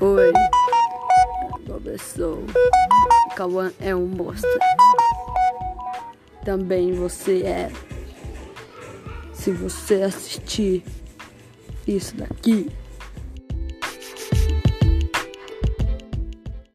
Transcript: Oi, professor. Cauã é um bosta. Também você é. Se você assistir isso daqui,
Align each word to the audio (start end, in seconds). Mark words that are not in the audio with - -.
Oi, 0.00 0.32
professor. 1.64 2.38
Cauã 3.34 3.72
é 3.80 3.96
um 3.96 4.06
bosta. 4.06 4.46
Também 6.44 6.92
você 6.92 7.42
é. 7.42 7.72
Se 9.32 9.50
você 9.50 10.02
assistir 10.02 10.84
isso 11.84 12.14
daqui, 12.14 12.70